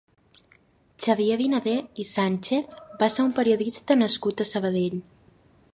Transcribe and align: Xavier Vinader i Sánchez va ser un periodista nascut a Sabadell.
Xavier 1.03 1.35
Vinader 1.41 1.75
i 2.05 2.07
Sánchez 2.13 2.73
va 3.03 3.11
ser 3.17 3.27
un 3.27 3.37
periodista 3.41 4.01
nascut 4.05 4.45
a 4.47 4.51
Sabadell. 4.53 4.99